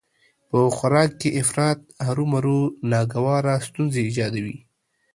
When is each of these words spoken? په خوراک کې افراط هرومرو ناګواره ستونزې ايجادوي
په 0.49 0.59
خوراک 0.75 1.11
کې 1.21 1.29
افراط 1.41 1.79
هرومرو 2.07 2.59
ناګواره 2.91 3.55
ستونزې 3.67 3.99
ايجادوي 4.05 4.57